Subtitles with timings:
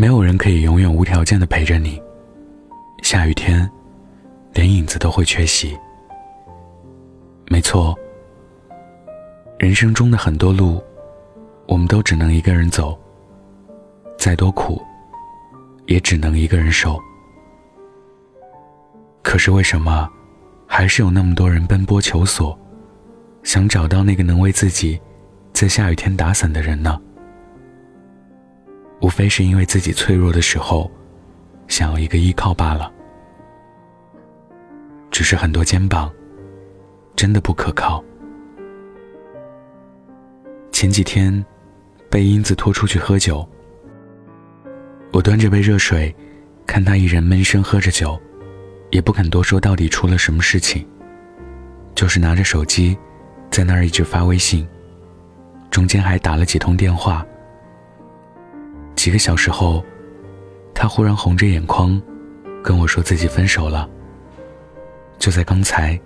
[0.00, 2.00] 没有人可以永远无条件的陪着你。
[3.02, 3.68] 下雨天，
[4.52, 5.76] 连影子都会缺席。
[7.48, 7.98] 没错，
[9.58, 10.80] 人生中的很多路，
[11.66, 12.96] 我们都只能一个人走。
[14.16, 14.80] 再多苦，
[15.86, 16.96] 也只能一个人受。
[19.20, 20.08] 可是为什么，
[20.64, 22.56] 还是有那么多人奔波求索，
[23.42, 25.00] 想找到那个能为自己
[25.52, 27.00] 在下雨天打伞的人呢？
[29.00, 30.90] 无非是因为自己脆弱的时候，
[31.68, 32.92] 想要一个依靠罢了。
[35.10, 36.12] 只是很多肩膀，
[37.16, 38.02] 真的不可靠。
[40.72, 41.44] 前几天，
[42.10, 43.48] 被英子拖出去喝酒，
[45.12, 46.14] 我端着杯热水，
[46.66, 48.20] 看他一人闷声喝着酒，
[48.90, 50.86] 也不肯多说到底出了什么事情，
[51.94, 52.96] 就是拿着手机，
[53.50, 54.68] 在那儿一直发微信，
[55.70, 57.26] 中间还打了几通电话。
[59.08, 59.82] 几个小时后，
[60.74, 61.98] 他忽然红着眼眶，
[62.62, 63.88] 跟我说自己分手了。
[65.18, 65.98] 就在刚才，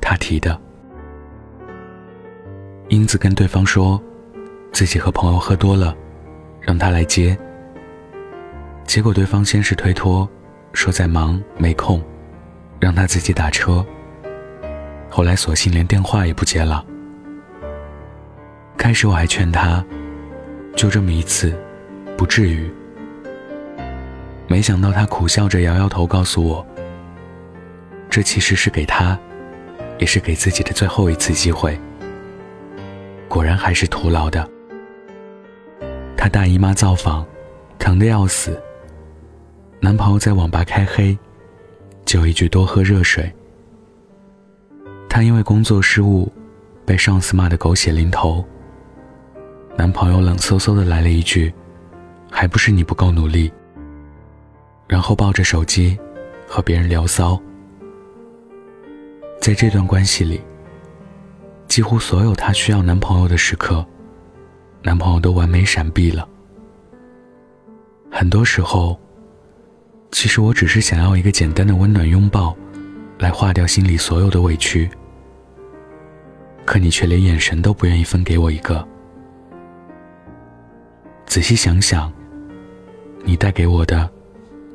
[0.00, 0.56] 他提的。
[2.90, 4.00] 英子跟对方说，
[4.70, 5.96] 自己和朋友喝多了，
[6.60, 7.36] 让他来接。
[8.84, 10.28] 结果对方先是推脱，
[10.72, 12.00] 说在忙没空，
[12.78, 13.84] 让他自己打车。
[15.10, 16.86] 后来索性连电话也不接了。
[18.78, 19.84] 开始我还劝他，
[20.76, 21.52] 就这么一次。
[22.16, 22.70] 不至于。
[24.48, 26.66] 没想到他苦笑着摇摇头，告诉我
[28.10, 29.18] ：“这其实是给他，
[29.98, 31.78] 也是给自己的最后一次机会。”
[33.28, 34.46] 果然还是徒劳的。
[36.16, 37.24] 他大姨妈造访，
[37.78, 38.60] 疼得要死。
[39.80, 41.18] 男朋友在网吧开黑，
[42.04, 43.32] 就一句多喝热水。
[45.08, 46.30] 他因为工作失误，
[46.84, 48.44] 被上司骂得狗血淋头。
[49.76, 51.52] 男朋友冷飕飕的来了一句。
[52.32, 53.52] 还不是你不够努力。
[54.88, 55.98] 然后抱着手机，
[56.48, 57.40] 和别人聊骚。
[59.40, 60.40] 在这段关系里，
[61.66, 63.84] 几乎所有她需要男朋友的时刻，
[64.82, 66.28] 男朋友都完美闪避了。
[68.10, 69.00] 很多时候，
[70.10, 72.54] 其实我只是想要一个简单的温暖拥抱，
[73.18, 74.90] 来化掉心里所有的委屈。
[76.66, 78.86] 可你却连眼神都不愿意分给我一个。
[81.24, 82.12] 仔细想想。
[83.24, 84.10] 你带给我的，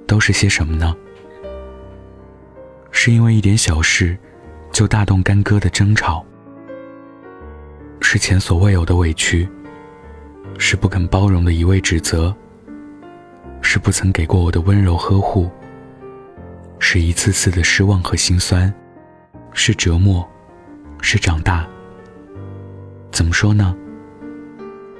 [0.08, 0.96] 都是些什么呢？
[2.92, 4.18] 是因为一点小事，
[4.72, 6.26] 就大动干戈的争吵，
[8.02, 9.48] 是前所未有的委屈，
[10.58, 12.36] 是不肯包容的一味指责，
[13.62, 15.50] 是不曾给过我的温柔呵护，
[16.80, 18.74] 是一次次的失望和心酸，
[19.52, 20.28] 是折磨，
[21.02, 21.68] 是长大。
[23.12, 23.76] 怎么说呢？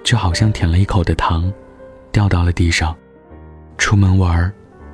[0.04, 1.52] 就好像舔了一口的糖，
[2.12, 2.96] 掉到了地上。
[3.78, 4.52] 出门玩，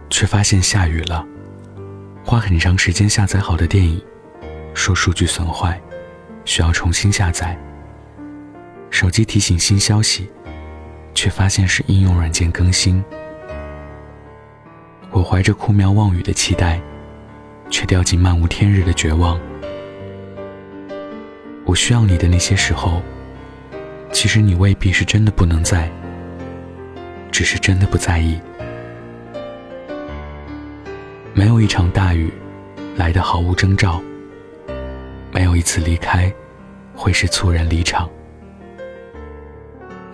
[0.10, 1.26] 却发现下雨了。
[2.24, 4.00] 花很长时间下载好的电影，
[4.74, 5.82] 说数据损坏，
[6.46, 7.58] 需要重新下载。
[8.90, 10.30] 手机提醒新消息，
[11.16, 13.04] 却发现是应用软件更新。
[15.12, 16.80] 我怀着哭苗望雨的期待，
[17.70, 19.40] 却掉进漫无天日的绝望。
[21.66, 23.02] 我需要你的那些时候，
[24.12, 25.90] 其实你未必是真的不能在，
[27.32, 28.40] 只是真的不在意。
[31.36, 32.32] 没有一场大雨
[32.96, 34.00] 来得毫无征兆，
[35.32, 36.32] 没有一次离开
[36.96, 38.08] 会是猝然离场。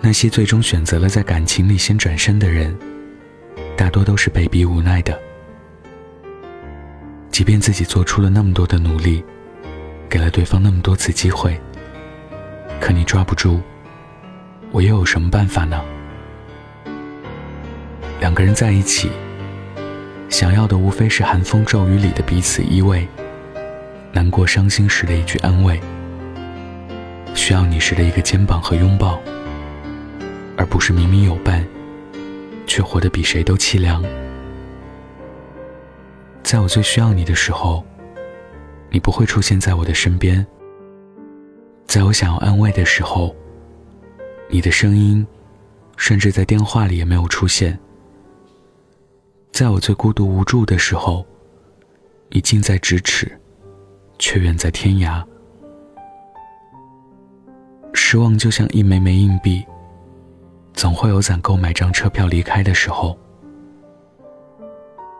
[0.00, 2.74] 那些最终选择了在感情里先转身的人，
[3.76, 5.18] 大多都是被逼无奈的。
[7.30, 9.22] 即便自己做出了那么多的努力，
[10.08, 11.60] 给了对方那么多次机会，
[12.80, 13.60] 可你抓不住，
[14.72, 15.84] 我又有什么办法呢？
[18.20, 19.10] 两个人在一起。
[20.30, 23.04] 想要的无非是寒风骤雨里的彼此依偎，
[24.12, 25.78] 难过伤心时的一句安慰，
[27.34, 29.20] 需要你时的一个肩膀和拥抱，
[30.56, 31.66] 而不是明明有伴，
[32.64, 34.02] 却活得比谁都凄凉。
[36.44, 37.84] 在我最需要你的时候，
[38.88, 40.44] 你不会出现在我的身边；
[41.86, 43.34] 在我想要安慰的时候，
[44.48, 45.26] 你的声音，
[45.96, 47.76] 甚至在电话里也没有出现。
[49.52, 51.24] 在我最孤独无助的时候，
[52.30, 53.38] 你近在咫尺，
[54.18, 55.22] 却远在天涯。
[57.92, 59.64] 失望就像一枚枚硬币，
[60.72, 63.18] 总会有攒够买张车票离开的时候。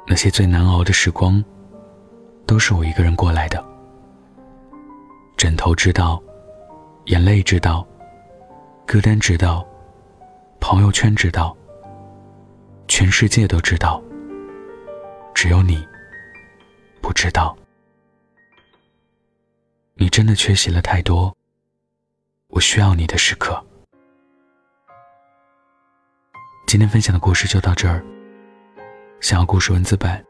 [0.07, 1.45] 那些最难熬的时光，
[2.47, 3.63] 都是我一个人过来的。
[5.37, 6.23] 枕头知道，
[7.07, 7.87] 眼泪知道，
[8.87, 9.67] 歌单知道，
[10.61, 11.55] 朋友圈知道。
[12.89, 14.03] 全世界都知道，
[15.43, 15.89] 只有你
[17.01, 17.57] 不知道。
[19.95, 21.35] 你真的缺席了太多
[22.49, 23.59] 我需要你的时刻。
[26.67, 28.05] 今天分享的故事就到这儿。
[29.23, 30.23] 想要故事文字版，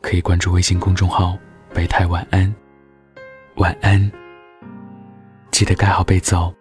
[0.00, 1.36] 可以关注微信公众号
[1.74, 2.50] “北太晚安”。
[3.56, 4.10] 晚安，
[5.50, 6.54] 记得盖好被子哦。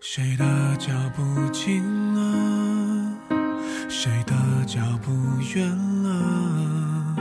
[0.00, 1.82] 谁的脚步近
[2.14, 2.61] 了？
[4.02, 4.34] 谁的
[4.66, 5.12] 脚步
[5.54, 5.64] 远
[6.02, 7.14] 了？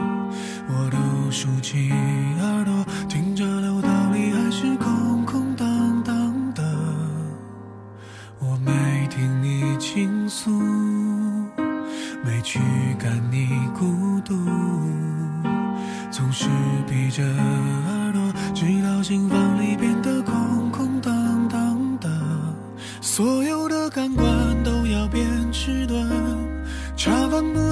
[0.68, 0.98] 我都
[1.30, 1.92] 竖起
[2.42, 6.64] 耳朵听着楼道里还是空空荡荡的。
[8.40, 10.50] 我没听你倾诉，
[12.26, 12.60] 没驱
[12.98, 13.48] 赶你
[13.78, 14.34] 孤独，
[16.10, 16.50] 总是
[16.90, 17.22] 闭着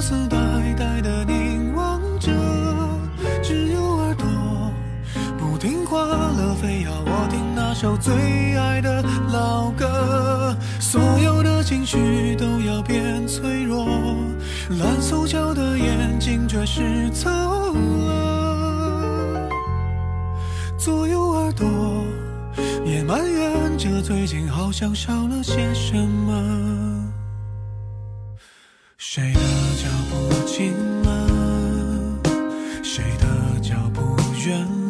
[0.00, 0.36] 不思呆
[0.78, 2.32] 呆的凝望着，
[3.42, 4.26] 只有耳朵
[5.38, 10.56] 不听话了，非要我听那首最爱的老歌。
[10.80, 13.84] 所有的情绪都要变脆弱，
[14.78, 19.50] 蓝手脚的眼睛却是走了。
[20.78, 21.68] 左右耳朵
[22.86, 26.56] 也埋怨着，最近好像少了些什么。
[28.96, 29.40] 谁的
[30.60, 30.74] 近
[31.04, 32.20] 了？
[32.82, 34.14] 谁的脚步
[34.44, 34.60] 远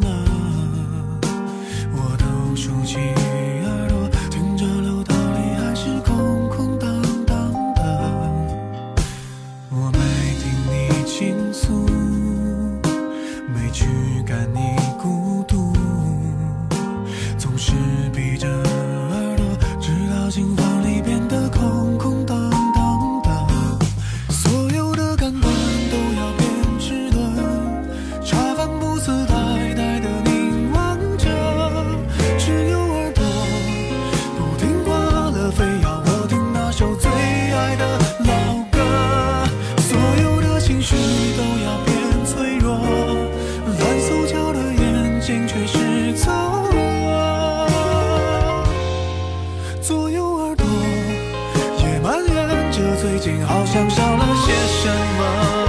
[53.01, 54.87] 最近好像少了些什
[55.17, 55.60] 么。